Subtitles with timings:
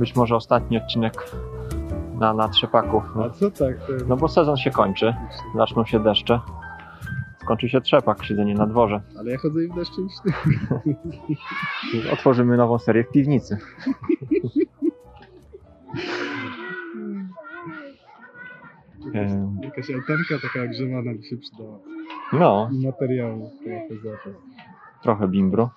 [0.00, 1.30] być może ostatni odcinek
[2.18, 3.02] na, na trzepaku.
[3.24, 3.76] A co tak?
[3.78, 3.92] To...
[4.08, 5.14] No bo sezon się kończy,
[5.56, 6.40] zaczną się deszcze.
[7.42, 9.00] Skończy się trzepak, siedzenie na dworze.
[9.18, 10.06] Ale ja chodzę i w deszczu
[11.94, 13.58] i Otworzymy nową serię w piwnicy.
[19.14, 21.78] Em, Jakaś altanka taka grzewana by się przydała.
[22.32, 24.30] No, I materiału trochę za to.
[25.02, 25.68] trochę bimbru.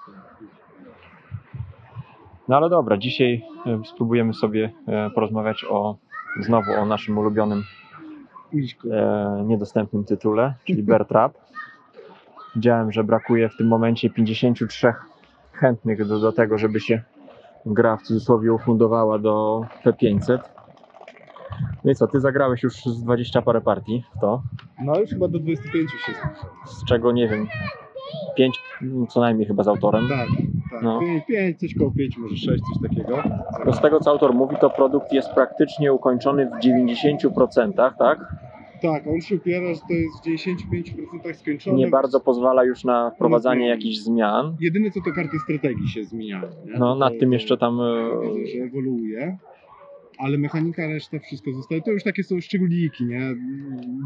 [2.47, 5.97] No ale dobra, dzisiaj e, spróbujemy sobie e, porozmawiać o
[6.39, 7.63] znowu o naszym ulubionym
[8.91, 11.33] e, niedostępnym tytule, czyli Bear Trap.
[12.55, 14.93] Widziałem, że brakuje w tym momencie 53
[15.53, 17.01] chętnych do, do tego, żeby się
[17.65, 20.39] gra w cudzysłowie ufundowała do P500.
[21.83, 24.41] No i co, ty zagrałeś już z 20 parę partii w to,
[24.85, 26.29] No już chyba do 25 się zbliża.
[26.65, 27.47] z czego nie wiem,
[28.35, 28.59] 5
[29.09, 30.07] co najmniej chyba z autorem.
[30.09, 30.27] Tak,
[30.73, 30.83] tak.
[30.83, 30.99] No.
[30.99, 33.23] 5, 5, coś koło 5, może 6, coś takiego.
[33.65, 38.19] No z tego co autor mówi, to produkt jest praktycznie ukończony w 90%, tak?
[38.81, 40.53] Tak, on się upiera, że to jest w
[41.29, 41.77] 95% skończone.
[41.77, 44.55] Nie bardzo pozwala już na wprowadzanie No, jakichś zmian.
[44.59, 46.47] Jedyne co to karty strategii się zmieniają.
[46.65, 46.73] Nie?
[46.79, 47.83] No To- nad tym to- jeszcze tam e,
[48.21, 49.37] Widzę, że ewoluuje.
[50.17, 51.81] Ale mechanika, reszta, wszystko zostaje.
[51.81, 53.35] To już takie są szczególniki, nie?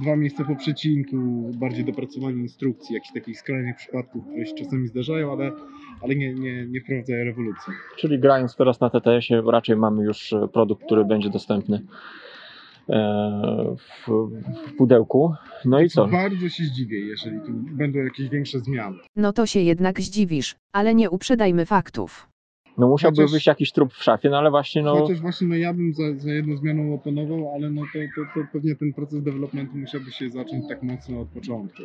[0.02, 1.18] Dwa miejsca po przecinku,
[1.58, 5.52] bardziej dopracowanie instrukcji, jakichś takich skrajnych przypadków, które się czasami zdarzają, ale,
[6.02, 7.74] ale nie, nie, nie wprowadzają rewolucji.
[7.98, 11.82] Czyli grając teraz na TTS-ie raczej mamy już produkt, który będzie dostępny
[12.90, 14.12] e, w,
[14.68, 15.34] w pudełku.
[15.66, 16.08] No i co?
[16.08, 18.98] Bardzo się zdziwię, jeżeli tu będą jakieś większe zmiany.
[19.16, 22.28] No to się jednak zdziwisz, ale nie uprzedzajmy faktów.
[22.78, 25.56] No musiałby Chociaż- wyjść jakiś trup w szafie, no ale właśnie no Chociaż właśnie no
[25.56, 29.24] ja bym za, za jedną zmianą oponował, ale no to, to, to pewnie ten proces
[29.24, 31.84] developmentu musiałby się zacząć tak mocno od początku,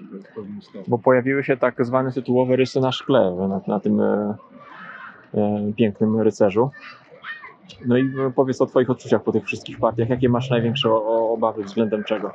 [0.88, 4.34] bo pojawiły się tak zwane tytułowe rysy na szkle na, na tym e,
[5.34, 6.70] e, pięknym rycerzu.
[7.86, 10.08] No i e, powiedz o Twoich odczuciach po tych wszystkich partiach.
[10.08, 12.32] Jakie masz największe o, o obawy względem czego?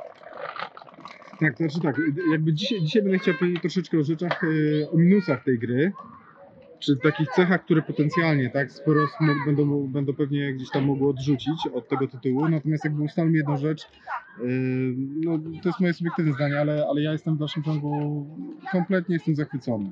[1.40, 4.96] Tak, to znaczy tak, jakby dzisiaj, dzisiaj będę chciał powiedzieć troszeczkę o rzeczach, e, o
[4.96, 5.92] minusach tej gry,
[6.78, 9.00] czy takich cechach, które potencjalnie, tak, sporo
[9.46, 13.82] będą, będą pewnie gdzieś tam mogły odrzucić od tego tytułu, natomiast jakby ustalmy jedną rzecz,
[13.82, 14.44] e,
[15.24, 18.26] no to jest moje subiektywne zdanie, ale, ale ja jestem w dalszym ciągu,
[18.72, 19.90] kompletnie jestem zachwycony,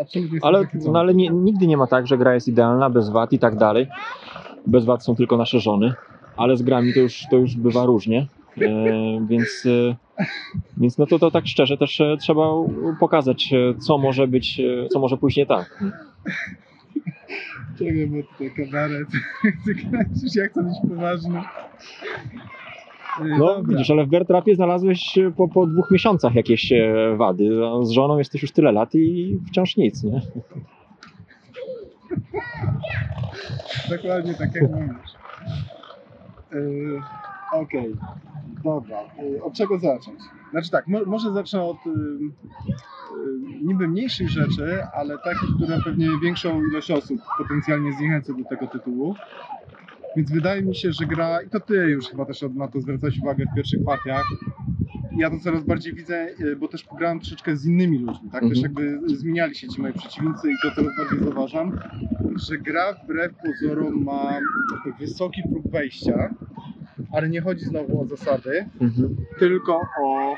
[0.00, 0.92] absolutnie jestem Ale, zachwycony.
[0.92, 3.56] no, ale nie, nigdy nie ma tak, że gra jest idealna, bez wad i tak
[3.56, 3.88] dalej.
[4.66, 5.92] Bez wad są tylko nasze żony,
[6.36, 8.26] ale z grami to już, to już bywa różnie.
[8.62, 9.96] E, więc, e,
[10.76, 12.48] więc no to, to tak szczerze też e, trzeba
[13.00, 14.60] pokazać, co może być,
[14.92, 15.84] co może pójść nie tak.
[17.78, 19.08] Czekaj, bo tutaj kabaret,
[19.62, 21.38] chcę kręcić, ja chcę być poważny.
[21.38, 23.62] E, No dobra.
[23.72, 26.72] widzisz, ale w Bertrapie znalazłeś po, po dwóch miesiącach jakieś
[27.16, 27.50] wady.
[27.82, 30.20] Z żoną jesteś już tyle lat i wciąż nic, nie?
[33.90, 35.12] Dokładnie tak jak mówisz.
[36.52, 37.00] Yy,
[37.52, 37.94] Okej,
[38.64, 38.98] dobra.
[39.22, 40.20] Yy, od czego zacząć?
[40.50, 46.08] Znaczy tak, mo- może zacznę od yy, yy, niby mniejszych rzeczy, ale takich, które pewnie
[46.22, 49.14] większą ilość osób potencjalnie zniechęcą do tego tytułu.
[50.16, 53.18] Więc wydaje mi się, że gra, i to ty już chyba też na to zwracałeś
[53.22, 54.24] uwagę w pierwszych partiach,
[55.18, 58.42] ja to coraz bardziej widzę, yy, bo też pograłem troszeczkę z innymi ludźmi, tak?
[58.42, 58.62] Też Mhm.
[58.62, 61.78] jakby zmieniali się ci moi przeciwnicy i to coraz bardziej zauważam
[62.48, 64.38] że gra wbrew pozorom ma
[65.00, 66.34] wysoki próg wejścia,
[67.12, 69.16] ale nie chodzi znowu o zasady, Mhm.
[69.38, 70.34] tylko o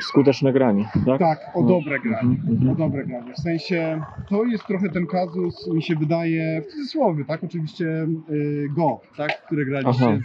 [0.00, 1.18] Skuteczne granie, tak?
[1.20, 2.28] tak, o dobre granie.
[2.36, 2.70] Mhm, mhm.
[2.70, 3.32] O dobre granie.
[3.34, 7.44] W sensie to jest trochę ten kazus, mi się wydaje, w cudzysłowie, tak?
[7.44, 9.42] Oczywiście y, Go, tak?
[9.46, 10.18] Które graliście Aha.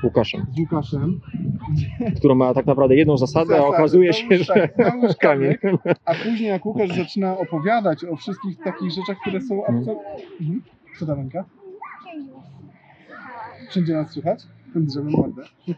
[0.00, 1.20] z, Łukaszem, z Łukaszem.
[2.18, 5.54] który ma tak naprawdę jedną zasadę, a okazuje się, już że tak, kamień.
[6.04, 10.12] A później jak Łukasz zaczyna opowiadać o wszystkich takich rzeczach, które są absolutnie...
[10.40, 10.62] Mhm.
[10.98, 11.44] Co tam, Anka?
[13.74, 14.46] Wszędzie nas słychać?
[14.74, 15.42] Drzemy mordę.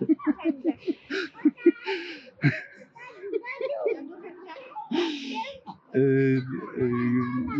[5.95, 6.43] Y, y,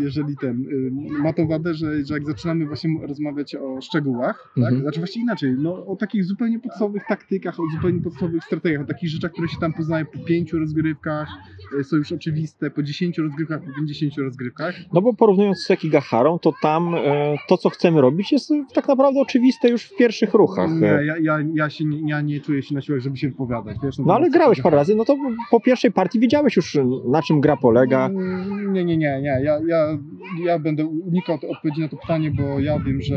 [0.07, 4.63] jeżeli ten, y, ma to wadę, że, że jak zaczynamy właśnie rozmawiać o szczegółach, tak?
[4.63, 4.81] Mhm.
[4.81, 9.09] znaczy właśnie inaczej, no, o takich zupełnie podstawowych taktykach, o zupełnie podstawowych strategiach, o takich
[9.09, 11.29] rzeczach, które się tam poznaje po pięciu rozgrywkach,
[11.79, 14.75] y, są już oczywiste, po 10 rozgrywkach, po 50 rozgrywkach.
[14.93, 19.19] No bo porównując z Sekigaharą, to tam e, to, co chcemy robić, jest tak naprawdę
[19.19, 20.71] oczywiste już w pierwszych ruchach.
[20.71, 23.77] Nie, ja, ja, ja, się nie, ja nie czuję się na siłach, żeby się wypowiadać.
[23.83, 25.15] Wiesz, No ale grałeś parę razy, no to
[25.51, 26.77] po pierwszej partii wiedziałeś już
[27.11, 28.09] na czym gra polega.
[28.73, 29.41] Nie, nie, nie, nie.
[29.43, 29.96] Ja, ja,
[30.45, 33.15] ja będę unikał od- odpowiedzi na to pytanie, bo ja wiem, że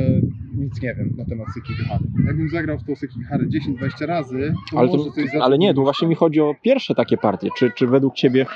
[0.55, 2.05] nic nie wiem na temat Sekigahary.
[2.27, 5.83] Jakbym zagrał w tą Sekigaharę 10-20 razy, to Ale, może to, coś ale nie, tu
[5.83, 7.49] właśnie mi chodzi o pierwsze takie partie.
[7.57, 8.47] Czy, czy według ciebie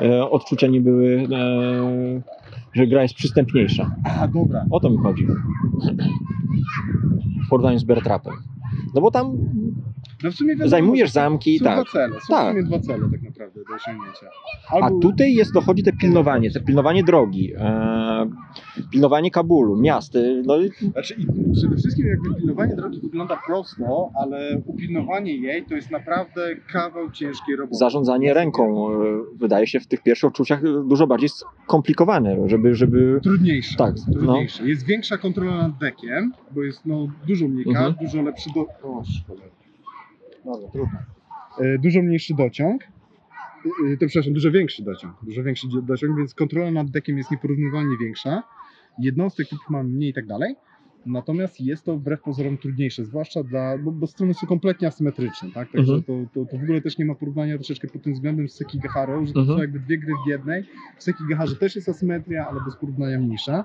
[0.00, 2.22] e, odczucia nie były, e,
[2.72, 3.90] że gra jest przystępniejsza?
[4.04, 4.64] A, dobra.
[4.70, 5.26] O to mi chodzi.
[7.46, 8.34] w porównaniu z Bear Trapem.
[8.94, 9.32] No bo tam
[10.24, 11.74] No wiadomo, zajmujesz zamki, są tak.
[11.74, 12.46] dwa cele, są Tak.
[12.46, 14.26] w sumie dwa cele tak naprawdę do osiągnięcia.
[14.70, 18.30] A Albo- tutaj jest, dochodzi te pilnowanie, te pilnowanie drogi, e,
[18.90, 20.16] pilnowanie Kabulu, miast.
[20.16, 20.54] e, No,
[20.92, 21.14] Znaczy,
[21.52, 27.56] przede wszystkim jakby pilnowanie drogi wygląda prosto, ale upilnowanie jej to jest naprawdę kawał ciężkiej
[27.56, 27.78] roboty.
[27.78, 28.94] zarządzanie ręką e,
[29.36, 33.76] wydaje się w tych pierwszych odczuciach dużo bardziej skomplikowane, żeby, żeby Trudniejsze.
[33.78, 34.68] Tak, jest, trudniejsze.
[34.68, 37.94] Jest większa kontrola nad dekiem, bo jest no, dużo mniej kar, Mhm.
[38.06, 38.59] dużo lepszy do...
[38.82, 39.42] O, szkoda.
[40.44, 40.98] Dobra, trudno.
[41.60, 42.82] E, dużo mniejszy dociąg.
[42.82, 45.14] E, e, to przepraszam, dużo większy dociąg.
[45.22, 48.42] Dużo większy dzie- dociąg, więc kontrola nad dekiem jest nieporównywalnie większa.
[48.98, 50.54] Jednostek typów mamy mniej i tak dalej.
[51.06, 55.72] Natomiast jest to wbrew pozorom trudniejsze, zwłaszcza dla, bo, bo strony są kompletnie asymetryczne, tak?
[55.72, 56.02] Także Mhm.
[56.34, 59.26] to, to, to w ogóle też nie ma porównania troszeczkę pod tym względem z Sekigahara,
[59.26, 59.58] że to Mhm.
[59.58, 60.64] są jakby dwie gry w jednej.
[60.98, 63.64] W Sekigaharze też jest asymetria, ale bez porównania mniejsza.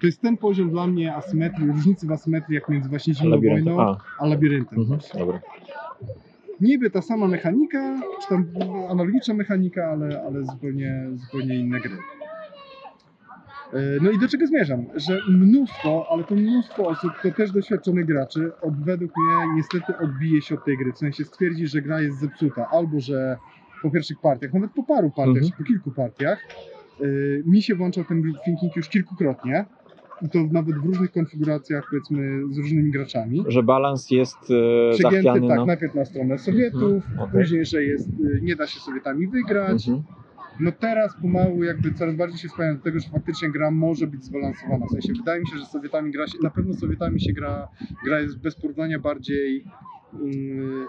[0.00, 3.40] To jest ten poziom dla mnie asymetrii, różnicy w asymetrii, jak między właśnie Zimną.
[3.40, 4.78] Wojną A, a labiryntem.
[4.78, 5.40] mhm, dobra.
[6.60, 8.46] Niby ta sama mechanika, czy tam
[8.90, 11.96] analogiczna mechanika, ale, ale zupełnie, zupełnie inne gry.
[13.72, 14.84] E, No i do czego zmierzam?
[14.94, 20.42] Że mnóstwo, ale to mnóstwo osób, to też doświadczonych graczy, od, według mnie niestety odbije
[20.42, 20.92] się od tej gry.
[20.92, 23.36] W sensie stwierdzi, że gra jest zepsuta, albo że
[23.82, 25.50] po pierwszych partiach, nawet po paru partiach, Mhm.
[25.52, 26.38] czy po kilku partiach,
[27.00, 29.64] y, mi się włączał ten thinking już kilkukrotnie.
[30.22, 33.44] I to nawet w różnych konfiguracjach, powiedzmy, z różnymi graczami.
[33.48, 35.64] Że balans jest e, Przegięty zachwiany tak, na...
[35.66, 37.40] najpierw na stronę Sowietów, Mhm, okej.
[37.40, 39.88] później, że jest, y, nie da się Sowietami wygrać.
[39.88, 40.02] Mhm.
[40.60, 44.24] No teraz pomału jakby coraz bardziej się skłaniam do tego, że faktycznie gra może być
[44.24, 44.86] zbalansowana.
[44.86, 47.68] W sensie wydaje mi się, że Sowietami gra się, na pewno Sowietami się gra,
[48.04, 49.64] gra jest bez porównania bardziej,
[50.22, 50.86] yy,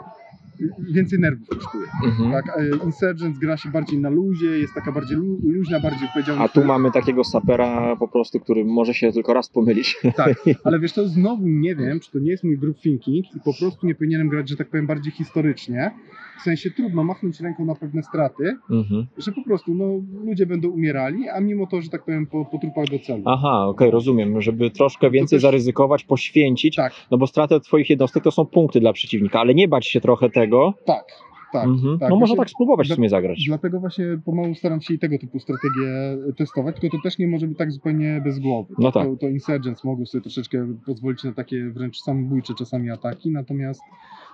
[0.94, 1.88] więcej nerwów kosztuje.
[2.06, 2.32] Mhm.
[2.32, 6.44] Tak, e, Insurgents gra się bardziej na luzie, jest taka bardziej lu, luźna, bardziej powiedziałbym.
[6.44, 9.98] A tu mamy takiego sapera po prostu, który może się tylko raz pomylić.
[10.16, 10.34] Tak,
[10.64, 13.54] ale wiesz, to znowu nie wiem, czy to nie jest mój group thinking i po
[13.60, 15.92] prostu nie powinienem grać, że tak powiem, bardziej historycznie.
[16.40, 19.06] W sensie trudno machnąć ręką na pewne straty, Mhm.
[19.18, 22.58] że po prostu no, ludzie będą umierali, a mimo to, że tak powiem, po, po
[22.58, 23.24] trupach do celu.
[23.26, 28.24] Aha, okej, rozumiem, żeby troszkę więcej też- zaryzykować, poświęcić, Tak, no bo stratę twoich jednostek
[28.24, 30.43] to są punkty dla przeciwnika, ale nie bać się trochę tego.
[30.86, 31.06] Tak,
[31.54, 31.66] tak.
[31.66, 32.00] Mhm.
[32.00, 32.10] tak.
[32.10, 33.44] no można tak spróbować w sumie zagrać.
[33.48, 37.48] Dlatego właśnie pomału staram się i tego typu strategie testować, tylko to też nie może
[37.48, 38.74] być tak zupełnie bez głowy.
[38.80, 39.08] No tak.
[39.08, 43.82] To, to Insurgents mogą sobie troszeczkę pozwolić na takie wręcz samobójcze czasami ataki, natomiast,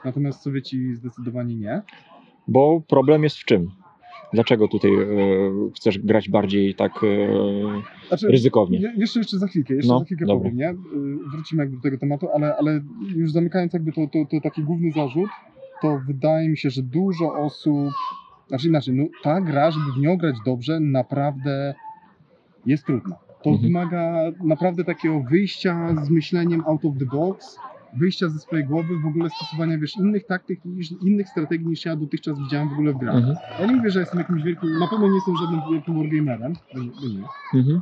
[0.06, 1.82] natomiast Sowieci zdecydowanie nie.
[2.48, 3.72] Bo problem jest w czym?
[4.34, 5.06] Dlaczego tutaj e,
[5.76, 8.80] chcesz grać bardziej tak e, Znaczy, ryzykownie?
[8.80, 10.50] Je, jeszcze, jeszcze za chwilkę, jeszcze No, za chwilkę dobra.
[10.50, 10.70] powiem, nie?
[10.70, 10.76] Y,
[11.32, 12.82] Wrócimy jakby do tego tematu, ale, ale
[13.16, 15.30] już zamykając jakby to, to, to taki główny zarzut,
[15.82, 17.94] to wydaje mi się, że dużo osób,
[18.48, 21.74] znaczy inaczej, no ta gra, żeby w nią grać dobrze, naprawdę
[22.66, 23.16] jest trudna.
[23.44, 23.68] To Mhm.
[23.68, 27.58] wymaga naprawdę takiego wyjścia z myśleniem out of the box,
[27.98, 31.96] wyjścia ze swojej głowy, w ogóle stosowania, wiesz, innych taktyk, niż, innych strategii niż ja
[31.96, 33.16] dotychczas widziałem w ogóle w grach.
[33.16, 33.36] Mhm.
[33.60, 36.80] Ja nie mówię, że jestem jakimś wielkim, na pewno nie jestem żadnym wielkim wargamerem, bo
[36.80, 37.60] nie, bo nie.
[37.60, 37.82] Mhm.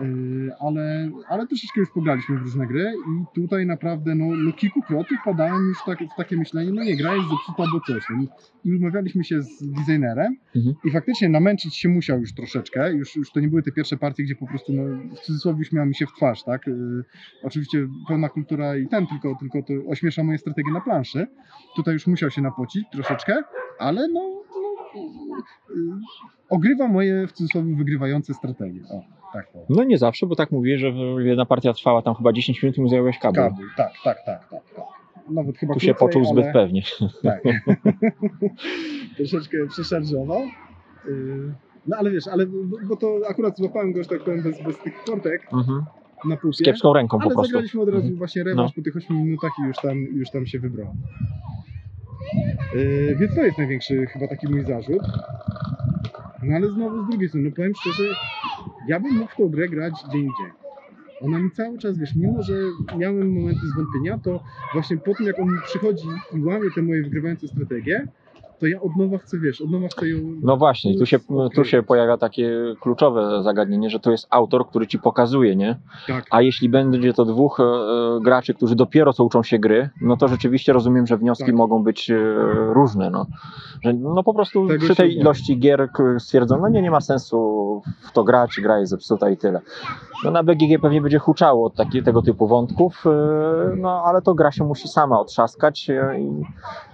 [0.00, 5.18] Yy, ale, ale troszeczkę już pograliśmy w różne gry i tutaj naprawdę no, no kilkukrotnie
[5.22, 8.04] wpadałem już tak, w takie myślenie, no nie, gra jest zepsuta albo coś.
[8.10, 8.24] No,
[8.64, 10.74] I umawialiśmy się z designerem Mhm.
[10.84, 14.22] i faktycznie namęczyć się musiał już troszeczkę, już, już to nie były te pierwsze partie,
[14.22, 14.82] gdzie po prostu no,
[15.16, 16.66] w cudzysłowie śmiał mi się w twarz, tak?
[16.66, 17.04] Yy,
[17.42, 21.26] oczywiście pełna kultura i ten, tylko, tylko to ośmiesza moje strategie na planszy.
[21.76, 23.42] Tutaj już musiał się napocić troszeczkę,
[23.78, 24.42] ale no,
[26.50, 28.80] ogrywa moje w cudzysłowie wygrywające strategie.
[28.90, 29.02] O,
[29.32, 29.48] tak.
[29.68, 32.80] No nie zawsze, bo tak mówię, że jedna partia trwała tam chyba 10 minut i
[32.82, 33.50] mu zająłeś kabel.
[33.50, 34.84] Kabel, tak, tak, tak, tak, tak.
[35.30, 36.82] Nawet chyba Tu się krócej, poczuł zbyt ale, pewnie.
[37.22, 37.42] Tak.
[39.16, 40.40] Troszeczkę przeszarżował.
[41.08, 41.52] Yy,
[41.86, 42.46] No ale wiesz, ale
[42.88, 45.84] bo, to akurat złapałem go, że tak powiem, bez, bez tych portek Mhm.
[46.24, 46.52] na pupie.
[46.52, 47.52] Z kiepską ręką po ale prostu.
[47.52, 48.16] zagraliśmy od razu Mhm.
[48.18, 50.86] właśnie rewanż po tych 8 minutach i już tam, już tam się wybrał.
[52.74, 55.02] Yy, więc to jest największy chyba taki mój zarzut.
[56.42, 58.08] No ale znowu z drugiej strony, no powiem szczerze,
[58.88, 60.50] ja bym mógł w tą grę grać dzień dzień.
[61.20, 62.54] Ona mi cały czas, wiesz, mimo że
[62.96, 67.02] miałem momenty zwątpienia, to właśnie po tym jak on mi przychodzi i łamie te moje
[67.02, 68.06] wygrywające strategie,
[68.60, 70.18] to ja od nowa chcę, wiesz, od nowa chcę ją...
[70.42, 71.18] No właśnie, tu się,
[71.54, 72.50] tu się pojawia takie
[72.80, 75.76] kluczowe zagadnienie, że to jest autor, który ci pokazuje, nie?
[76.06, 77.64] Tak, A jeśli będzie to dwóch e,
[78.22, 81.54] graczy, którzy dopiero co uczą się gry, no to rzeczywiście rozumiem, że wnioski Tak.
[81.54, 82.16] mogą być e,
[82.74, 83.10] różne.
[83.10, 83.26] No.
[83.84, 87.00] Że, no po prostu Tego przy tej ilości gier k- stwierdzono, no nie, nie ma
[87.00, 87.38] sensu
[88.00, 89.60] w to grać, gra jest zepsuta i tyle.
[90.24, 94.34] No na BGG pewnie będzie huczało od taki, tego typu wątków, e, no ale to
[94.34, 96.30] gra się musi sama otrzaskać e, i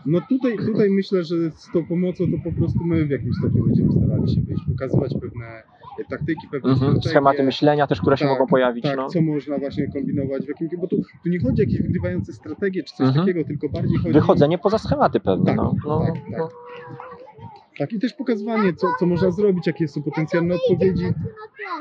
[0.06, 3.66] no tutaj, tutaj myślę, że z tą pomocą to po prostu my w jakimś stopniu
[3.66, 5.62] będziemy starali się wyjść, pokazywać pewne
[6.10, 7.02] taktyki, pewne Mhm.
[7.02, 8.84] Schematy myślenia też, które się Tak, mogą pojawić.
[8.84, 9.08] Tak, no.
[9.08, 12.82] co można właśnie kombinować, w jakim, bo tu, tu nie chodzi o jakieś wygrywające strategie
[12.82, 13.26] czy coś Mhm.
[13.26, 15.44] takiego, tylko bardziej chodzi Wychodzenie poza schematy pewne.
[15.44, 15.74] Tak, no.
[15.86, 16.50] No, tak, tak.
[17.80, 17.86] No.
[17.86, 21.04] Tak, i też pokazywanie, co, co można zrobić, jakie są potencjalne odpowiedzi.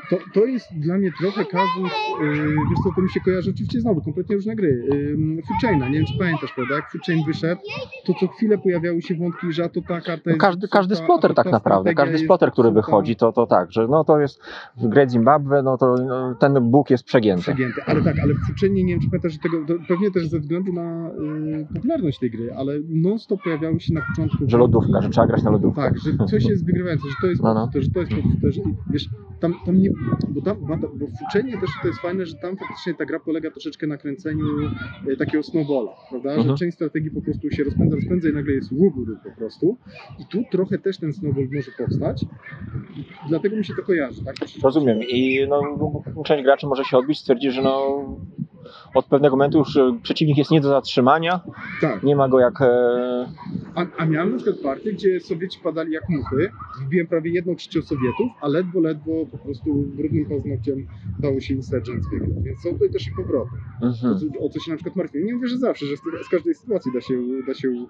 [0.10, 3.82] To, to jest dla mnie trochę kazus, yy, wiesz co, to mi się kojarzy oczywiście
[3.82, 4.68] znowu, kompletnie różne gry.
[4.68, 7.62] Yy, Food Chaina, nie wiem czy pamiętasz, prawda, jak Food Chain wyszedł,
[8.06, 10.96] to co chwilę pojawiały się wątki, że a to ta karta No jest każdy, każdy
[10.96, 14.04] a to tak ta naprawdę, każdy jest splotter, który wychodzi, to, to tak, że no
[14.04, 14.42] to jest
[14.78, 17.42] w grę Zimbabwe, no to no, ten Bóg jest przegięty.
[17.42, 17.84] przegięty.
[17.86, 20.40] Ale tak, ale w uczeniu nie wiem, czy pamiętasz, że tego, to pewnie też ze
[20.40, 24.38] względu na y, popularność tej gry, ale non-stop pojawiały się na początku.
[24.48, 25.83] Że lodówka, że trzeba grać na lodówkę.
[25.84, 27.70] Tak, że coś jest wygrywające, że to jest No, no.
[27.76, 28.12] że to jest
[28.56, 29.10] że wiesz,
[29.40, 29.90] tam, tam nie,
[30.30, 33.52] bo tam, bo w uczeniu też to jest fajne, że tam faktycznie ta gra polega
[33.52, 34.46] troszeczkę na kręceniu
[35.08, 36.48] e, takiego snowballa, prawda, Mhm.
[36.50, 39.78] że część strategii po prostu się rozpędza, rozpędza i nagle jest łubu po prostu
[40.20, 42.26] i tu trochę też ten snowball może powstać,
[43.30, 44.36] dlatego mi się to kojarzy, tak?
[44.64, 45.00] Rozumiem.
[45.10, 45.62] I no,
[46.26, 48.06] część graczy może się odbić, stwierdzić, że no,
[48.94, 51.40] od pewnego momentu już e, przeciwnik jest nie do zatrzymania,
[51.82, 52.04] Tak.
[52.04, 52.62] nie ma go jak...
[52.62, 53.26] E,
[53.76, 56.52] A, a miałem na przykład partię, gdzie Sowieci padali jak muchy,
[56.86, 60.88] wbiłem prawie jedną trzecią Sowietów, a ledwo, ledwo po prostu brudnym paznokciem
[61.20, 63.52] dało się Insurgents wygrać, więc są tutaj też i powroty.
[63.82, 64.20] O mhm.
[64.20, 65.24] co, o co się na przykład martwię.
[65.24, 67.14] Nie mówię, że zawsze, że z, każdej sytuacji da się,
[67.48, 67.86] da się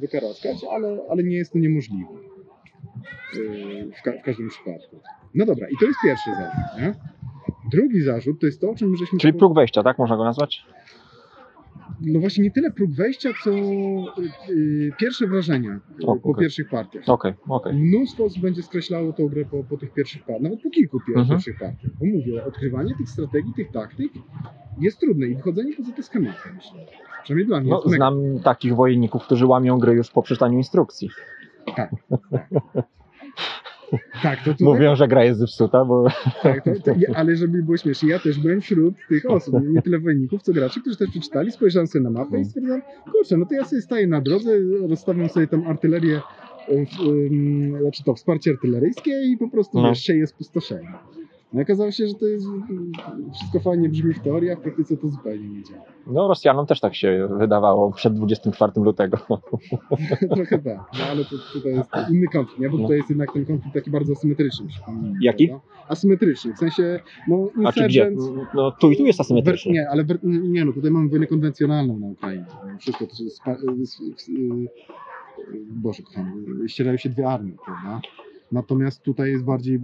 [0.00, 2.10] wykaraskać, ale, ale nie jest to niemożliwe.
[3.98, 5.00] W, ka w każdym przypadku.
[5.34, 6.94] No dobra, i to jest pierwszy zarzut, nie?
[7.72, 9.18] Drugi zarzut to jest to, o czym żeśmy...
[9.18, 10.64] Czyli próg wejścia, tak można go nazwać?
[12.00, 16.40] No właśnie nie tyle próg wejścia, co yy, pierwsze wrażenia O, po okej.
[16.42, 17.08] pierwszych partiach.
[17.08, 17.74] Okej, okej.
[17.74, 21.18] Mnóstwo osób będzie skreślało tą grę po, po tych pierwszych partiach, nawet po kilku pier-
[21.18, 21.28] Mhm.
[21.28, 21.90] pierwszych partiach.
[22.00, 24.12] Bo mówię, odkrywanie tych strategii, tych taktyk
[24.80, 26.80] jest trudne i wychodzenie poza te schematy, myślę.
[27.22, 27.96] Przynajmniej dla mnie No, jest mega.
[28.10, 31.08] znam takich wojenników, którzy łamią gry już po przeczytaniu instrukcji.
[31.76, 31.90] Tak,
[34.44, 36.06] to tutaj, Mówią, że gra jest zepsuta, bo
[36.42, 39.98] tak, to, to, ale żeby było śmiesznie, ja też byłem wśród tych osób, nie, tyle
[39.98, 43.54] wojenników, co graczy, którzy też przeczytali, spojrzałem sobie na mapę i stwierdzam, kurczę, no to
[43.54, 44.50] ja sobie staję na drodze,
[44.88, 46.20] rozstawiam sobie tam artylerię,
[46.68, 49.88] e, w, ym, znaczy to wsparcie artyleryjskie i po prostu No.
[49.88, 50.88] wiesz, spustoszenie.
[51.52, 52.46] No okazało się, że to jest
[53.34, 55.82] wszystko fajnie brzmi w teorii, a w praktyce to zupełnie nie działa.
[56.06, 59.16] no, Rosjanom też tak się wydawało przed 24 lutego.
[60.34, 62.70] Trochę tak, no ale to, tutaj jest inny konflikt, nie?
[62.70, 62.82] bo No.
[62.82, 64.66] tutaj jest jednak ten konflikt taki bardzo asymetryczny.
[65.22, 65.50] Jaki?
[65.88, 68.10] Asymetryczny, w sensie, no A czy gdzie?
[68.54, 69.72] No tu i tu jest asymetrycznie.
[69.72, 70.04] Wer- Nie, ale
[70.48, 72.46] nie no, tutaj mamy wojnę konwencjonalną na Ukrainie.
[72.78, 73.40] Wszystko to jest.
[75.70, 78.00] Boże, kochany, ścierają się dwie armie, prawda?
[78.52, 79.78] Natomiast tutaj jest bardziej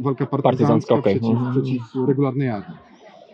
[0.00, 1.14] walka, Partyzancka, okej.
[1.20, 1.52] przeciw, Mhm.
[1.52, 2.78] przeciw regularnej armii.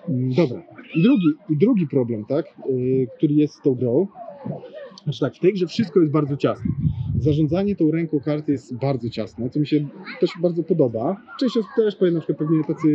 [0.09, 0.62] Mm, Dobra.
[0.95, 4.07] I drugi, i drugi problem, tak, y, który jest z tą grą.
[5.05, 6.71] Znaczy tak, w tej grze wszystko jest bardzo ciasne.
[7.18, 9.87] Zarządzanie tą ręką karty jest bardzo ciasne, co mi się
[10.21, 11.16] też bardzo podoba.
[11.40, 12.88] Część osób też powie, na przykład pewnie tacy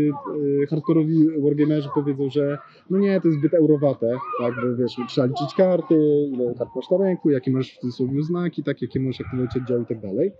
[0.63, 2.57] y, hardkorowi wargamerzy powiedzą, że
[2.89, 6.89] no nie, to jest zbyt eurowate, tak, bo wiesz, trzeba liczyć karty, ile kart masz
[6.91, 10.31] na ręku, jakie masz w cudzysłowie znaki, tak, jakie możesz aktywować oddział i tak dalej.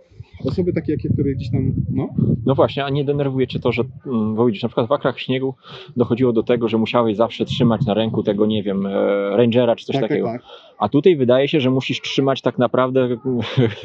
[0.44, 2.08] Osoby takie, jakie, które gdzieś tam, no,
[2.46, 5.20] No właśnie, a nie denerwuje cię to, że mm, bo widzisz, na przykład w akrach
[5.20, 5.54] śniegu
[5.96, 8.90] dochodziło do tego, że musiałeś zawsze trzymać na ręku tego, nie wiem, e,
[9.36, 10.26] rangera czy coś tak, tak, takiego.
[10.26, 10.42] tak.
[10.78, 13.08] A tutaj wydaje się, że musisz trzymać tak naprawdę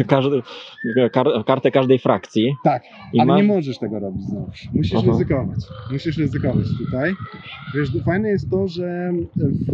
[0.08, 0.42] każdy,
[1.12, 2.56] kar, kartę każdej frakcji.
[2.64, 2.84] Tak,
[3.14, 4.52] I ale ma- nie możesz tego robić znowu.
[4.74, 5.08] Musisz Aha.
[5.08, 5.60] ryzykować.
[5.92, 7.14] Musisz ryzykować tutaj.
[7.76, 9.12] Wiesz, fajne jest to, że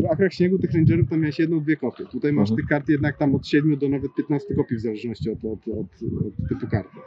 [0.02, 2.04] w akrach śniegu tych rangerów tam miałeś jedną, dwie kopie.
[2.06, 2.58] Tutaj masz Mhm.
[2.58, 5.88] tych kart jednak tam od 7 do nawet 15 kopii w zależności od, od, od,
[6.28, 6.98] od typu karty.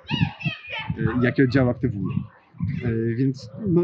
[0.98, 2.14] Y, Jakie oddział aktywuje.
[2.84, 3.82] Y, Więc, no,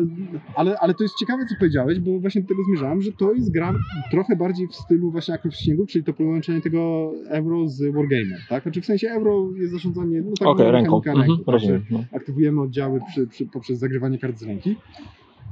[0.55, 3.53] ale, ale to jest ciekawe, co powiedziałeś, bo właśnie do tego zmierzałem, że to jest
[3.53, 3.75] gra
[4.11, 8.63] trochę bardziej w stylu właśnie Akrów Śniegu, czyli to połączenie tego euro z Wargamer, tak?
[8.63, 11.03] Znaczy w sensie euro jest zarządzanie, no tak, była ręką.
[11.07, 11.85] Mhm, tak, rozumiem.
[11.91, 12.05] No.
[12.13, 14.77] aktywujemy oddziały przy, przy, poprzez zagrywanie kart z ręki.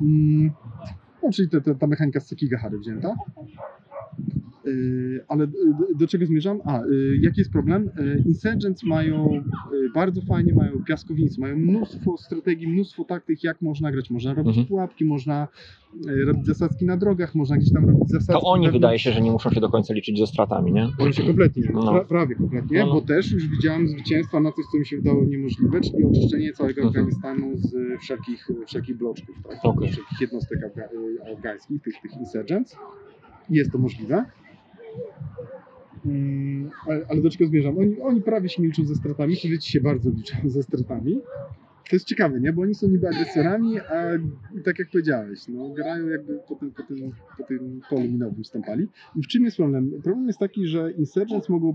[0.02, 0.50] Mm,
[1.22, 3.14] no, czyli te, te, ta mechanika z Sekigahary wzięta.
[4.68, 5.54] Yy, ale do,
[5.98, 6.58] do czego zmierzam?
[6.64, 7.90] A, yy, jaki jest problem?
[8.26, 9.42] Insurgents mają
[9.94, 14.10] bardzo fajnie, mają piaskownicy, mają mnóstwo strategii, mnóstwo taktyk, jak można grać.
[14.10, 14.66] Można robić Mhm.
[14.66, 15.48] pułapki, można
[16.26, 18.32] robić zasadzki na drogach, można gdzieś tam robić zasadzki.
[18.32, 20.88] To oni wydaje się, że nie muszą się do końca liczyć ze stratami, nie?
[20.98, 21.92] oni się kompletnie nie No.
[21.92, 22.92] pra, prawie kompletnie, No, no.
[22.92, 26.82] bo też już widziałem zwycięstwa na coś, co mi się wydało niemożliwe, czyli oczyszczenie całego
[26.82, 26.88] Mhm.
[27.06, 29.58] Afganistanu z y, wszelkich, wszelkich bloczków, tak?
[29.64, 29.88] Okej.
[29.92, 32.76] wszelkich jednostek afga y, afgańskich, tych, tych insurgents.
[33.50, 34.24] Jest to możliwe.
[36.06, 37.78] Mm, ale, ale do czego zmierzam?
[37.78, 41.20] Oni, oni prawie się nie liczą ze stratami, Sowieci się bardzo liczą ze stratami.
[41.90, 42.52] to jest ciekawe, nie?
[42.52, 43.94] Bo oni są niby agresorami, a
[44.64, 46.96] tak jak powiedziałeś, no, grają jakby po tym, po tym,
[47.38, 48.86] po tym polu minowym stąpali.
[49.16, 49.90] I w czym jest problem?
[50.02, 51.74] Problem jest taki, że Insurgents mogą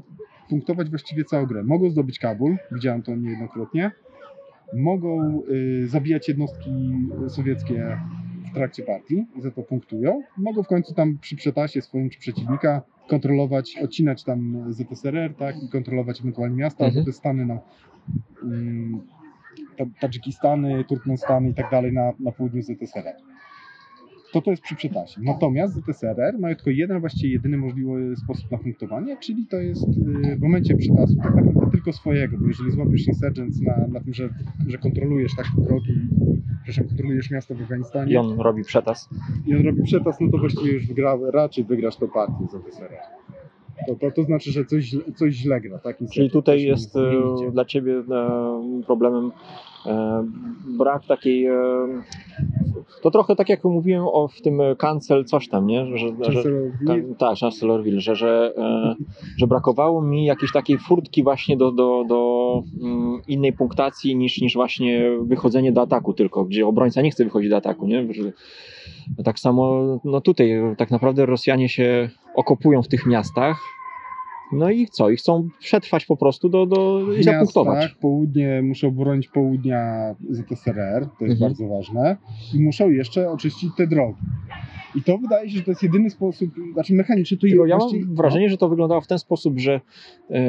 [0.50, 1.64] punktować właściwie całą grę.
[1.64, 3.92] Mogą zdobyć Kabul, widziałem to niejednokrotnie.
[4.76, 6.72] Mogą y, zabijać jednostki
[7.28, 7.98] sowieckie
[8.54, 10.24] w trakcie partii i za to punktują.
[10.38, 15.70] Mogą w końcu tam przy przetasie swoim czy przeciwnika kontrolować, odcinać tam ZSRR, tak, i
[15.70, 16.98] kontrolować ewentualnie miasta, Mhm.
[17.00, 17.60] albo te stany na
[19.78, 23.16] Ta- Tadżykistany, Turkmenstany i tak dalej na, na południu ZSRR.
[24.34, 25.22] To to jest przy przetasie.
[25.24, 30.36] Natomiast ZSRR mają tylko jeden, właściwie jedyny możliwy sposób na punktowanie, czyli to jest y,
[30.36, 34.30] w momencie przetasu tak naprawdę tylko swojego, bo jeżeli złapiesz Insurgents na, na tym, że,
[34.68, 35.94] że kontrolujesz tak drogi,
[36.64, 39.10] przepraszam, kontrolujesz miasto w Afganistanie I on robi przetas.
[39.48, 42.98] i on robi przetas, no to właściwie już wygra, raczej wygrasz tą partię ZSRR.
[43.88, 45.98] To, to, to znaczy, że coś, źle- coś źle gra, tak?
[46.14, 47.52] Czyli tutaj jest zmienicie.
[47.52, 48.04] dla Ciebie e,
[48.86, 49.32] problemem
[50.78, 51.46] brak takiej.
[51.46, 51.54] E,
[53.02, 55.98] to trochę tak jak mówiłem o w tym cancel coś tam, nie?
[55.98, 56.44] Że, że,
[57.18, 58.96] tak, Chancellorville, że, że, e,
[59.38, 64.54] że brakowało mi jakiejś takiej furtki właśnie do, do, do mm, innej punktacji niż, niż
[64.54, 68.08] właśnie wychodzenie do ataku tylko, gdzie obrońca nie chce wychodzić do ataku, nie?
[69.26, 73.60] Tak samo no tutaj tak naprawdę Rosjanie się okopują w tych miastach,
[74.54, 75.10] no i co?
[75.10, 77.76] I chcą przetrwać po prostu do, do, i zapunktować.
[77.76, 81.40] miastach, południe muszą bronić południa ZSRR, to jest Mhm.
[81.40, 82.18] bardzo ważne,
[82.54, 84.20] i muszą jeszcze oczyścić te drogi.
[84.96, 88.16] I to wydaje się, że to jest jedyny sposób, znaczy mechanicznie to Tylko ja mam
[88.16, 89.82] wrażenie, że to wyglądało w ten sposób, że
[90.30, 90.42] e,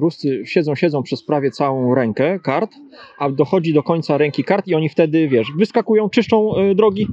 [0.00, 2.70] Ruscy siedzą, siedzą przez prawie całą rękę kart,
[3.18, 7.06] a dochodzi do końca ręki kart i oni wtedy, wiesz, wyskakują, czyszczą e, drogi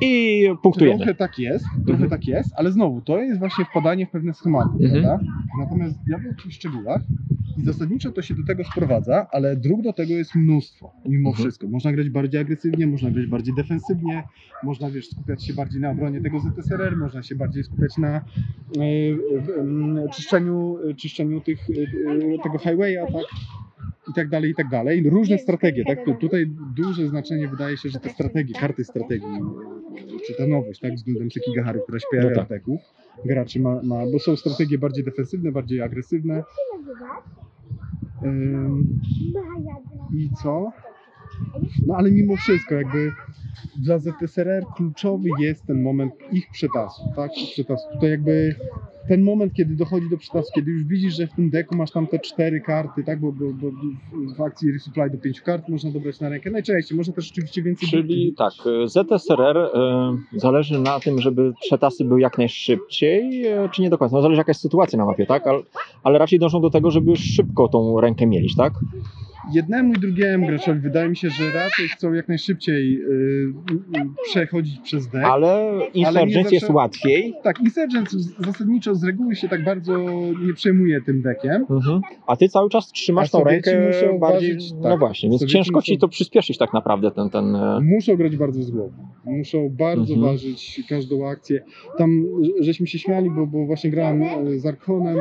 [0.00, 0.96] i punktujemy.
[0.96, 2.10] Trochę tak jest, trochę Mhm.
[2.10, 4.90] tak jest, ale znowu, to jest właśnie wpadanie w pewne schematy, Mhm.
[5.02, 5.24] prawda?
[5.58, 7.02] Natomiast diabeł tkwi w szczegółach
[7.58, 11.34] i zasadniczo to się do tego sprowadza, ale dróg do tego jest mnóstwo, mimo Mhm.
[11.44, 11.68] wszystko.
[11.68, 14.22] Można grać bardziej agresywnie, można grać bardziej defensywnie,
[14.64, 18.22] można, wiesz, skupiać się bardziej na obronie tego ZSRR, można się bardziej skupiać na e,
[19.40, 21.72] w- em, czyszczeniu, czyszczeniu tych, e,
[22.34, 23.24] e, tego highwaya, tak?
[24.10, 25.10] I tak dalej, i tak dalej.
[25.10, 26.04] Różne strategie, tak?
[26.04, 29.38] Tu- Tutaj duże znaczenie wydaje się, że te strategie, karty strategii,
[30.26, 30.94] czy ta nowość, tak?
[30.94, 32.46] Względem Sekigahary, która się pojawia No tak.
[32.46, 32.78] w deku
[33.24, 36.42] graczy ma, ma, bo są strategie bardziej defensywne, bardziej agresywne.
[38.24, 39.00] Ym,
[40.12, 40.72] I co?
[41.86, 43.12] No ale mimo wszystko, jakby
[43.76, 47.30] dla ZSRR kluczowy jest ten moment ich przetasu, tak?
[47.38, 47.84] Ich przetasu.
[47.92, 48.54] Tutaj jakby
[49.08, 52.06] ten moment, kiedy dochodzi do przetasu, kiedy już widzisz, że w tym deku masz tam
[52.06, 53.20] te cztery karty, tak?
[53.20, 53.70] Bo, bo, bo
[54.36, 56.50] w- akcji resupply do pięciu kart można dobrać na rękę.
[56.50, 57.88] Najczęściej, można też rzeczywiście więcej.
[57.88, 58.52] Czyli tak,
[58.84, 59.70] e, ZSRR e,
[60.36, 64.16] zależy na tym, żeby przetasy były jak najszybciej, e, czy nie do końca?
[64.16, 65.46] No zależy jaka jest sytuacja na mapie, tak?
[65.46, 65.62] Ale,
[66.02, 68.72] ale raczej dążą do tego, żeby szybko tą rękę mielić, tak?
[69.52, 73.06] Jednemu i drugiemu graczowi wydaje mi się, że raczej chcą jak najszybciej y,
[73.96, 75.24] y, przechodzić przez dek.
[75.24, 77.34] Ale Insurgents zawsze- jest łatwiej.
[77.42, 79.98] Tak, Insurgent zasadniczo z reguły się tak bardzo
[80.46, 81.66] nie przejmuje tym dekiem.
[81.70, 82.00] Mhm.
[82.26, 84.54] A ty cały czas trzymasz tą rękę muszą bardziej.
[84.54, 87.30] ważyć- no tak, właśnie, więc ciężko ci muszą- to przyspieszyć tak naprawdę ten.
[87.30, 88.92] ten e, Muszą grać bardzo z głową.
[89.24, 90.32] Muszą bardzo Mhm.
[90.32, 91.64] ważyć każdą akcję.
[91.98, 95.16] Tam że- żeśmy się śmiali, bo, bo właśnie grałem e, z Arkonem,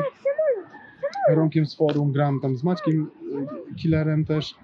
[1.29, 3.09] Ronkiem z forum, grałem tam z Maćkiem
[3.77, 4.55] Killerem też.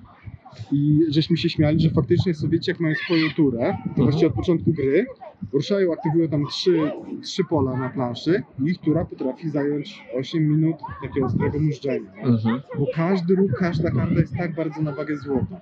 [0.72, 4.04] I żeśmy się śmiali, że faktycznie Sowieci jak mają swoją turę, to Mhm.
[4.04, 5.06] właściwie od początku gry
[5.54, 6.92] ruszają, aktywują tam trzy,
[7.24, 12.12] trzy pola na planszy i ich tura potrafi zająć 8 minut takiego ostrego mużdżenia.
[12.24, 12.62] mhm.
[12.80, 15.62] Bo każdy ruch, każda karta jest tak bardzo na wagę złota.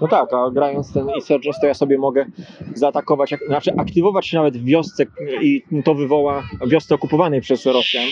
[0.00, 2.26] No tak, a grając ten Insurgents, to ja sobie mogę
[2.74, 5.06] zaatakować, znaczy aktywować się nawet w wiosce
[5.42, 8.04] i to wywoła, wiosce okupowanej przez Rosjan,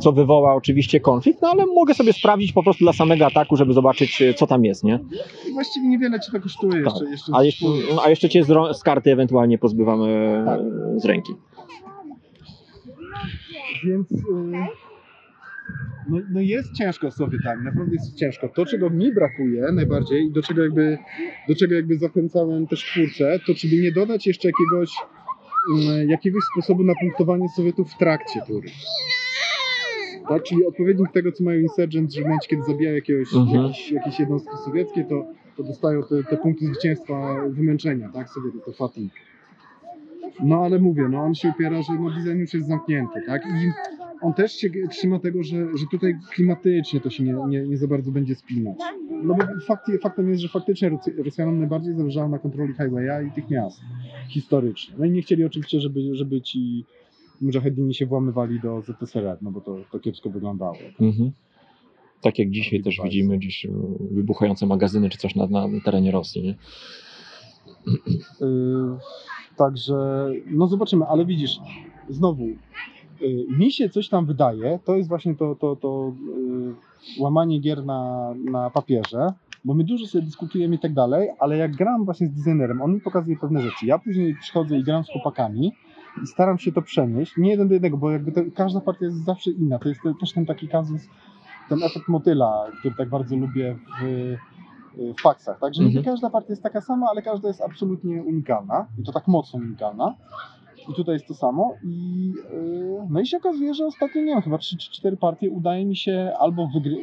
[0.00, 3.72] co wywoła oczywiście konflikt, no ale mogę sobie sprawdzić po prostu dla samego ataku, żeby
[3.72, 4.98] zobaczyć, e, co tam jest, nie?
[5.48, 7.00] I właściwie niewiele ci to kosztuje jeszcze.
[7.00, 7.10] Tak.
[7.10, 10.60] jeszcze A jeszcze, no, a jeszcze cię z, z karty ewentualnie pozbywamy e, Tak.
[10.96, 11.32] z ręki.
[13.84, 14.16] Więc y,
[16.12, 18.48] no, no jest ciężko sobie tam, naprawdę jest ciężko.
[18.48, 20.98] To, czego mi brakuje najbardziej i do czego jakby,
[21.48, 24.90] do czego jakby zachęcałem też twórcę, to żeby nie dodać jeszcze jakiegoś,
[25.74, 28.68] mm, jakiegoś sposobu na punktowanie Sowietów w trakcie tury.
[30.28, 33.62] Tak, czyli odpowiednik tego, co mają Insurgents, że w momencie, kiedy zabijają jakiegoś, Mhm.
[33.62, 38.72] jakieś, jakieś jednostki sowieckie, to, to dostają te, te punkty zwycięstwa wymęczenia, tak, Sowietów, to
[38.72, 39.10] fatigue.
[40.44, 43.42] No ale mówię, no on się upiera, że no design już jest zamknięty, tak?
[43.46, 43.70] I
[44.22, 47.86] on też się trzyma tego, że, że tutaj klimatycznie to się nie, nie, nie za
[47.86, 48.76] bardzo będzie spinać.
[49.22, 53.50] No bo fakt, faktem jest, że faktycznie Rosjanom najbardziej zależało na kontroli highwaya i tych
[53.50, 53.80] miast
[54.28, 54.94] historycznie.
[54.98, 56.84] No i nie chcieli oczywiście, żeby, żeby ci
[57.40, 60.76] mujahedini się włamywali do ZSRR, no bo to, to kiepsko wyglądało.
[61.00, 61.32] Mhm.
[62.20, 63.10] Tak jak dzisiaj też Bardzo.
[63.10, 63.70] widzimy gdzieś e,
[64.10, 66.42] wybuchające magazyny czy coś na, na terenie Rosji.
[66.42, 66.54] Nie?
[68.40, 68.96] Yy,
[69.56, 71.60] Także, no zobaczymy, ale widzisz,
[72.08, 72.46] znowu,
[73.58, 76.12] mi się coś tam wydaje, to jest właśnie to, to, to
[76.48, 76.74] yy,
[77.20, 79.32] łamanie gier na, na papierze,
[79.64, 82.94] bo my dużo sobie dyskutujemy i tak dalej, ale jak gram właśnie z designerem, on
[82.94, 83.86] mi pokazuje pewne rzeczy.
[83.86, 85.72] Ja później przychodzę i gram z chłopakami
[86.22, 89.24] i staram się to przenieść, nie jeden do jednego, bo jakby to, każda partia jest
[89.24, 89.78] zawsze inna.
[89.78, 91.02] To jest te- też ten taki kazus,
[91.68, 94.34] ten efekt motyla, który tak bardzo lubię w,
[95.18, 95.58] w faksach.
[95.60, 95.98] Także Mhm.
[95.98, 99.60] nie każda partia jest taka sama, ale każda jest absolutnie unikalna i to tak mocno
[99.60, 100.14] unikalna.
[100.90, 101.74] I tutaj jest to samo.
[101.84, 105.50] I, yy, no i się okazuje, że ostatnio, nie wiem, chyba 3 czy 4 partie
[105.50, 106.98] udaje mi się albo wygryć,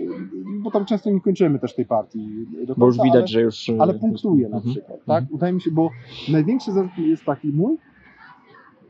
[0.64, 3.42] bo tam często nie kończymy też tej partii do Bo już końca, widać, ale, że
[3.42, 3.70] już.
[3.70, 4.74] e, ale punktuje na Mhm.
[4.76, 5.24] przykład, tak?
[5.32, 5.90] Udaje mi się, bo
[6.32, 7.78] największy zarzut jest taki mój,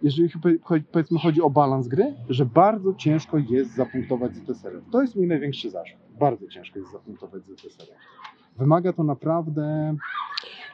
[0.04, 0.30] jeżeli
[0.63, 4.82] chodzi- powiedzmy chodzi o balans gry, że bardzo ciężko jest zapunktować ZSR.
[4.91, 5.97] To jest mój największy zarzut.
[6.19, 7.88] Bardzo ciężko jest zapunktować ZSR.
[8.60, 9.95] Wymaga to naprawdę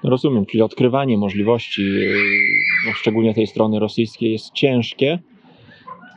[0.04, 2.15] No Rozumiem, czyli odkrywanie możliwości, yy,
[2.88, 5.19] no szczególnie tej strony rosyjskiej, jest ciężkie.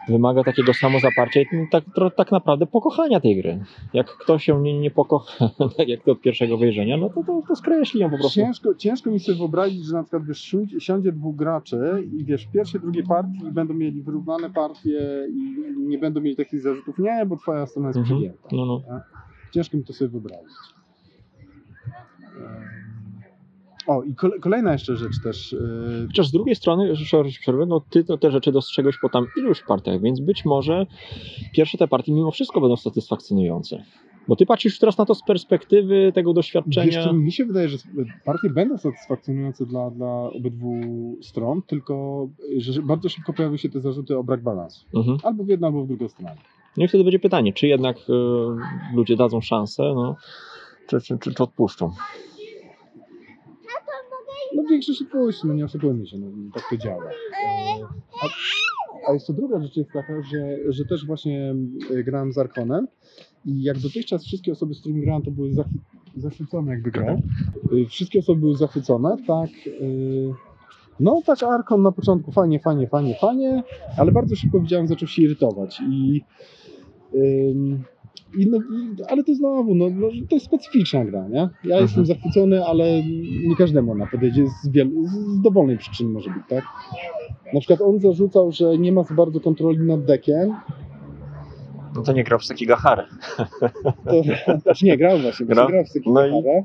[0.08, 3.64] Wymaga takiego samozaparcia i tak, tro- tak naprawdę pokochania tej gry.
[3.92, 7.42] Jak ktoś się nie, nie pokocha, tak jak to od pierwszego wejrzenia, no to, to,
[7.48, 8.40] to skreśli ją po prostu.
[8.40, 11.78] Ciężko, ciężko mi sobie wyobrazić, że na przykład wiesz, siądzie- dwóch graczy
[12.18, 15.54] i wiesz, w pierwszej, drugiej partii będą mieli wyrównane partie i
[15.88, 16.98] nie będą mieli takich zarzutów.
[16.98, 18.16] Nie, bo twoja strona jest Mhm.
[18.18, 18.48] przejęta.
[18.52, 18.82] No, no.
[19.54, 20.48] Ciężko mi to sobie wyobrazić.
[23.86, 25.52] O, i kole- kolejna jeszcze rzecz też.
[25.52, 26.92] yy, Chociaż z drugiej strony,
[27.40, 30.86] przerwę, no ty to te rzeczy dostrzegłeś po tam iluś partiach, więc być może
[31.52, 33.84] pierwsze te partie mimo wszystko będą satysfakcjonujące.
[34.28, 37.04] Bo ty patrzysz teraz na to z perspektywy tego Wiesz, doświadczenia.
[37.04, 37.78] co, mi się wydaje, że
[38.24, 40.80] partie będą satysfakcjonujące dla, dla obydwu
[41.22, 44.86] stron, tylko że bardzo szybko pojawią się te zarzuty o brak balansu.
[44.94, 45.18] Mhm.
[45.22, 46.34] Albo w jedną, albo w drugą stronę.
[46.76, 48.02] No i wtedy będzie pytanie, czy jednak e,
[48.96, 50.16] ludzie dadzą szansę, no,
[50.86, 51.90] czy, czy, czy, czy odpuszczą.
[54.56, 57.04] No większość odpuści, no nie oszukujmy się, no tak to działa.
[57.04, 57.10] E,
[58.22, 61.54] A, a jeszcze druga rzecz jest taka, że, że też właśnie
[61.90, 62.88] e, grałem z Arkonem
[63.44, 65.78] i jak dotychczas wszystkie osoby, z którymi grałem, to były zachwy-
[66.16, 67.06] zachwycone jakby grą.
[67.06, 69.50] E, Wszystkie osoby były zachwycone, tak.
[71.00, 73.62] No tak Arkon na początku fajnie, fajnie, fajnie, fajnie,
[73.96, 76.22] ale bardzo szybko widziałem, zaczął się irytować i
[77.14, 77.84] ym,
[78.38, 78.58] i no,
[79.08, 81.48] ale to znowu, no, no, to jest specyficzna gra, nie?
[81.64, 83.02] Ja jestem zachwycony, ale
[83.46, 86.64] nie każdemu ona podejdzie z, z dowolnej przyczyny może być, tak?
[87.54, 90.54] Na przykład on zarzucał, że nie ma za bardzo kontroli nad dekiem,
[91.96, 93.06] No to nie grał w Sekigahara.
[94.04, 94.22] to,
[94.62, 95.68] znaczy nie, grał właśnie, Grał?
[95.68, 96.26] grał w No i- Sekihara.
[96.36, 96.64] Yy,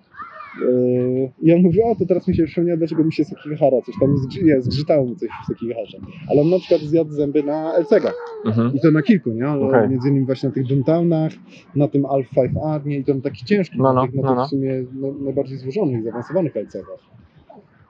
[1.41, 4.15] I on mówił, o to teraz mi się przypomniało, dlaczego mi się Sekihara, coś tam
[4.17, 5.97] zgrzy- nie, zgrzytało mi coś w Sekiharze.
[6.29, 8.15] Ale on na przykład zjadł zęby na LCG-ach.
[8.45, 8.71] Mhm.
[8.75, 9.47] I to na kilku, nie?
[9.47, 9.89] Ale Okej.
[9.89, 11.31] Między innymi właśnie na tych Downtownach,
[11.75, 12.97] na tym Alpha 5R, nie?
[12.97, 14.45] I to na takich ciężkich, No, no, na tych, no, tych no.
[14.45, 17.13] w sumie no, najbardziej złożonych, zaawansowanych LCG-ach.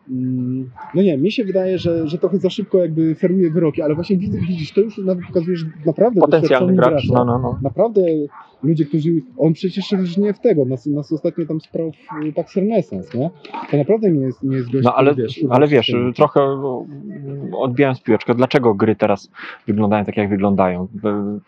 [0.09, 3.95] Mm, No nie, mi się wydaje, że, że trochę za szybko jakby fermuje wyroki, ale
[3.95, 7.59] właśnie widzisz, to już nawet pokazuje, że naprawdę Potencjalny gracz, gracze, no, no, no.
[7.61, 8.01] Naprawdę
[8.63, 9.09] ludzie, którzy.
[9.37, 13.29] On przecież różnie w tego, nas, nas ostatnio tam sprał w Pax Renaissance, nie?
[13.71, 16.85] To naprawdę nie jest, nie jest gość, No ale wiesz, ale wiesz, trochę no,
[17.57, 19.31] odbijając piłeczkę, dlaczego gry teraz
[19.67, 20.87] wyglądają tak, jak wyglądają?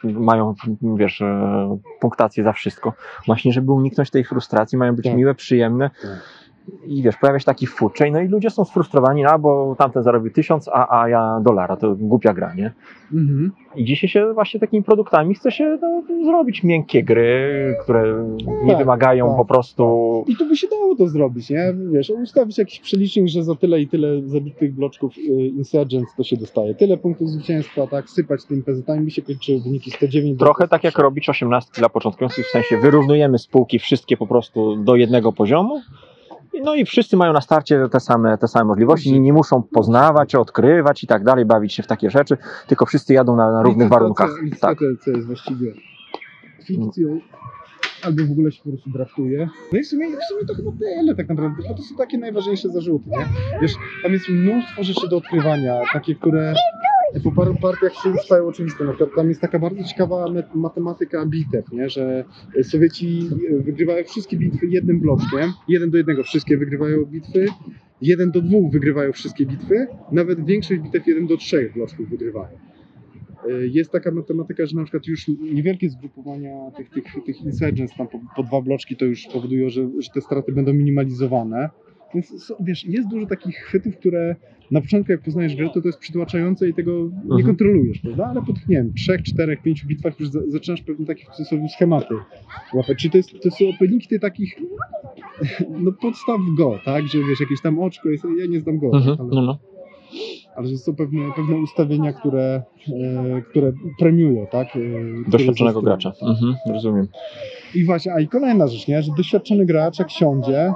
[0.04, 0.54] Mają,
[0.96, 2.94] wiesz, e, punktację za wszystko.
[3.26, 5.15] Właśnie, żeby uniknąć tej frustracji, mają być Tak.
[5.15, 5.89] miłe, przyjemne.
[6.02, 6.44] Tak.
[6.86, 10.32] I wiesz, pojawia się taki fuczej, no i ludzie są sfrustrowani, no bo tamten zarobił
[10.32, 12.71] tysiąc, a, a ja dolara, to głupia gra, nie?
[13.13, 13.51] Mhm.
[13.75, 18.25] I dzisiaj się właśnie takimi produktami chce się no, zrobić miękkie gry, które
[18.63, 21.73] nie Tak, wymagają tak, po prostu I tu by się dało to zrobić, nie?
[21.91, 26.38] Wiesz, ustawić jakiś przelicznik, że za tyle i tyle zabitych bloczków y, Insurgents to się
[26.38, 26.75] dostaje.
[26.75, 28.10] Tyle punktów zwycięstwa, tak?
[28.10, 31.04] Sypać tym pezetami mi się kończyły wyniki 109 do Trochę tak jak 103.
[31.04, 35.82] robić 18 dla początkujących, w sensie wyrównujemy spółki wszystkie po prostu do jednego poziomu.
[36.63, 40.36] No i wszyscy mają na starcie te same, te same możliwości, nie, nie muszą poznawać,
[40.36, 42.38] odkrywać i tak dalej, bawić się w takie rzeczy,
[42.68, 44.30] tylko wszyscy jadą na, na równych Licytacja- warunkach.
[44.36, 44.44] Tak.
[44.44, 45.74] Licytacja, co jest właściwie
[46.63, 47.20] fikcją,
[48.06, 49.50] albo w ogóle się po prostu draftuje.
[49.74, 52.18] No i w sumie, w sumie to chyba tyle tak naprawdę, bo to są takie
[52.18, 53.26] najważniejsze zarzuty, nie?
[53.62, 56.54] Wiesz, tam jest mnóstwo rzeczy do odkrywania, takie, które
[57.24, 58.84] po paru partiach się już stają oczywiste.
[58.84, 61.89] Na przykład tam jest taka bardzo ciekawa matematyka bitew, nie?
[61.89, 62.26] że
[62.63, 67.46] Sowieci wygrywają wszystkie bitwy jednym bloczkiem, jeden do jednego wszystkie wygrywają bitwy,
[68.02, 72.58] jeden do dwóch wygrywają wszystkie bitwy, nawet większość bitew jeden do trzech bloczków wygrywają.
[73.50, 78.08] Y, Jest taka matematyka, że na przykład już niewielkie zgrupowania tych, tych, tych insurgents tam
[78.08, 81.70] po, po dwa bloczki to już powodują, że, że te straty będą minimalizowane.
[82.13, 84.36] Więc wiesz, jest dużo takich chwytów, które
[84.71, 87.45] na początku jak poznajesz grę, to to jest przytłaczające i tego nie Mhm.
[87.45, 88.25] kontrolujesz, prawda?
[88.25, 91.30] Ale po tych, nie wiem, trzech, czterech, pięciu bitwach już za, zaczynasz pewne takie w
[91.30, 92.15] cudzysłowie schematy
[92.73, 92.97] łapać.
[92.97, 94.56] Czyli to, jest, to są odpowiedniki tych takich
[95.86, 97.08] no podstaw Go, tak?
[97.08, 99.17] Że wiesz, jakieś tam oczko jest, ja nie znam Go, Mhm.
[99.19, 99.58] ale, No, no.
[100.56, 104.67] ale że są pewne, pewne ustawienia, które, e, które premiują, tak?
[104.75, 104.80] E,
[105.32, 106.12] Doświadczonego gracza.
[106.12, 106.30] tak?
[106.30, 107.08] Mhm, rozumiem.
[107.75, 109.01] I właśnie, a i kolejna rzecz, nie?
[109.01, 110.73] że doświadczony gracz jak siądzie,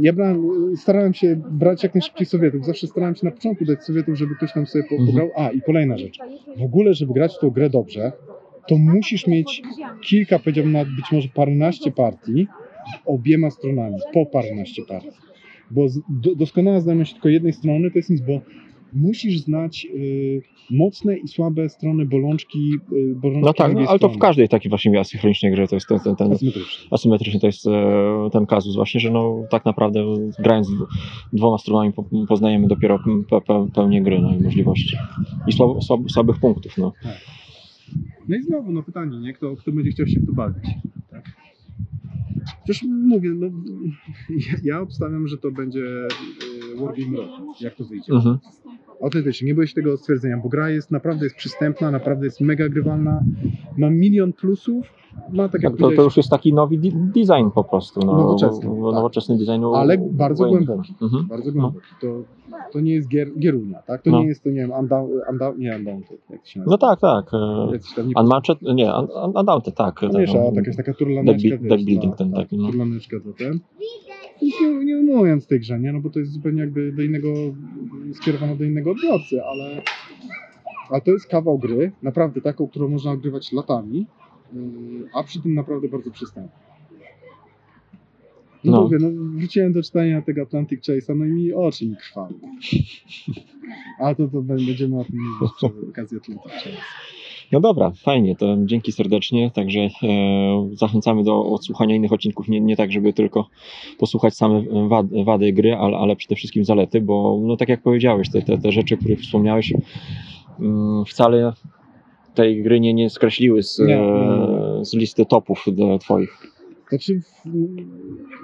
[0.00, 0.42] ja brałem,
[0.76, 2.66] starałem się brać jak najszybciej Sowietów.
[2.66, 5.06] Zawsze starałem się na początku dać Sowietów, żeby ktoś tam sobie Mhm.
[5.06, 5.28] pograł.
[5.36, 6.18] A, i kolejna rzecz.
[6.56, 8.12] W ogóle, żeby grać w tą grę dobrze,
[8.68, 9.62] to musisz mieć
[10.02, 12.46] kilka, powiedziałbym nawet być może paręnaście partii
[12.94, 15.08] z obiema stronami, po paręnaście partii.
[15.70, 15.86] Bo
[16.36, 18.40] doskonała znajomość tylko jednej strony to jest nic, bo
[18.92, 24.08] musisz znać y, mocne i słabe strony bolączki, y, bolączki No tak, no, ale to
[24.08, 26.88] w każdej takiej właśnie asynchronicznej grze to jest ten, ten, ten Asymetryczny.
[26.90, 30.00] asymetryczny to jest e, ten kazus właśnie, że no tak naprawdę
[30.38, 30.86] grając dw-
[31.32, 32.98] dwoma stronami po, poznajemy dopiero
[33.30, 34.96] pe, pe, pełnię gry no i możliwości.
[35.46, 36.92] I słab, słab, słabych punktów, no.
[38.28, 39.32] No i znowu no pytanie, nie?
[39.32, 40.64] Kto, kto będzie chciał się w to bawić?
[41.10, 41.24] Tak?
[42.66, 43.46] Też mówię, no,
[44.30, 48.12] ja, ja obstawiam, że to będzie y, Wargame roku, jak to wyjdzie.
[48.12, 48.38] Mhm.
[49.02, 52.68] Autentycznie, nie boję się tego stwierdzenia, bo gra jest naprawdę jest przystępna, naprawdę jest mega
[52.68, 53.24] grywalna,
[53.76, 54.86] ma milion plusów,
[55.32, 58.00] ma tak jak Tak, to, to już jest taki nowy design po prostu.
[58.00, 58.94] No, Nowoczesny, no, tak.
[58.94, 59.64] Nowoczesny design.
[59.74, 60.94] Ale bardzo głęboki.
[61.02, 61.26] Mhm.
[61.28, 61.86] bardzo głęboki.
[62.00, 62.22] To,
[62.72, 64.02] to nie jest gier, gierunia, tak?
[64.02, 64.20] To No.
[64.20, 66.70] nie jest to, nie wiem, Undown, undown, nie Undaunted, jak się nazywa?
[66.70, 67.34] No tak, tak.
[67.98, 70.02] e, nie Unmatched, nie, un, un, Undaunted, tak.
[70.02, 72.68] No a jakaś taka turlaneczka, deck, building tak, ten tak, taki, no.
[72.68, 73.16] turlaneczka.
[73.16, 75.92] Nic nie, nie ujmując tej grze, nie?
[75.92, 77.28] No bo to jest zupełnie jakby do innego,
[78.12, 79.82] skierowane do innego odbiorcy, ale,
[80.90, 84.06] ale to jest kawał gry, naprawdę taką, którą można odgrywać latami,
[84.52, 84.60] yy,
[85.14, 86.58] a przy tym naprawdę bardzo przystępna.
[88.64, 88.82] No, No.
[88.82, 92.34] mówię, no wróciłem do czytania tego Atlantic Chase'a, no i mi oczy mi krwały.
[94.00, 96.70] A to, to będziemy o tym mówić przy okazji Atlantic Chase.
[97.52, 99.50] No dobra, fajnie, to dzięki serdecznie.
[99.50, 99.88] Także e,
[100.72, 102.48] zachęcamy do odsłuchania innych odcinków.
[102.48, 103.48] Nie, nie tak, żeby tylko
[103.98, 108.30] posłuchać same wady, wady gry, ale, ale przede wszystkim zalety, bo no tak jak powiedziałeś,
[108.30, 109.72] te, te, te rzeczy, o których wspomniałeś,
[110.60, 111.52] mm, wcale
[112.34, 116.57] tej gry nie, nie skreśliły z, Nie, e, z listy topów do twoich.
[116.90, 117.20] Znaczy,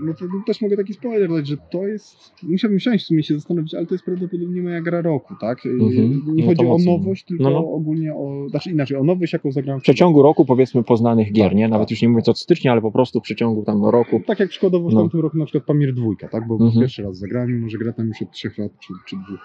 [0.02, 2.16] no to też mogę taki spoiler dać, że to jest.
[2.42, 5.66] Musiałbym siąść w sumie się zastanowić, ale to jest prawdopodobnie moja gra roku, tak?
[5.66, 6.22] Mhm.
[6.34, 7.58] Nie No chodzi o nowość, tylko No, no.
[7.72, 8.46] ogólnie o.
[8.50, 11.68] Znaczy inaczej, o nowość, jaką zagrałem W przeciągu roku powiedzmy poznanych gier, nie?
[11.68, 11.90] Nawet tak.
[11.90, 14.20] już nie mówiąc od stycznia, ale po prostu w przeciągu tam roku.
[14.26, 15.00] Tak jak przykładowo w No.
[15.00, 16.46] tamtym roku na przykład Pamir dwójka, tak?
[16.48, 16.72] Bo Mhm.
[16.80, 19.40] pierwszy raz zagrałem, mimo że gra tam już od trzech lat czy, czy dwóch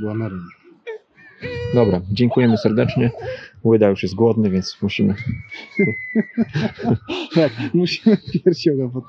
[0.00, 0.46] była na rynku.
[1.74, 3.10] Dobra, dziękujemy serdecznie.
[3.64, 5.14] Łyda już jest głodny, więc musimy.
[7.34, 9.04] Tak, musimy piersioga pod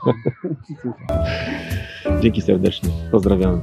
[2.21, 2.89] Dzięki serdecznie.
[3.11, 3.61] Pozdrawiamy.